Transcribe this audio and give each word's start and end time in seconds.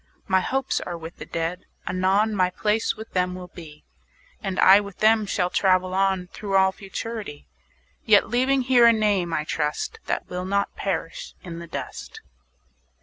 My 0.27 0.39
hopes 0.39 0.81
are 0.81 0.97
with 0.97 1.17
the 1.17 1.27
Dead; 1.27 1.67
anon 1.87 2.33
My 2.35 2.49
place 2.49 2.95
with 2.95 3.13
them 3.13 3.35
will 3.35 3.49
be, 3.49 3.83
20 4.39 4.47
And 4.47 4.59
I 4.59 4.79
with 4.79 4.97
them 4.97 5.27
shall 5.27 5.51
travel 5.51 5.93
on 5.93 6.25
Through 6.33 6.55
all 6.57 6.71
Futurity; 6.71 7.45
Yet 8.03 8.27
leaving 8.27 8.63
here 8.63 8.87
a 8.87 8.93
name, 8.93 9.31
I 9.31 9.43
trust, 9.43 9.99
That 10.07 10.27
will 10.27 10.43
not 10.45 10.75
perish 10.75 11.35
in 11.43 11.59
the 11.59 11.67
dust. 11.67 12.19